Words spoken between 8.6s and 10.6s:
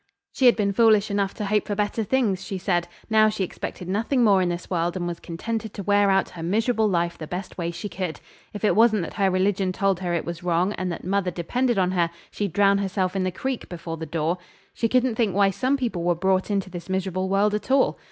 it wasn't that her religion told her it was